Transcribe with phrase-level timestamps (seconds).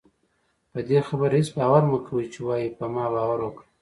[0.71, 3.67] پدې خبره هېڅ باور مکوئ چې وايي په ما باور وکړه